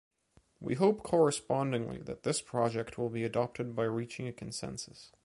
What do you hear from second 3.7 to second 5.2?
by reaching a consensus.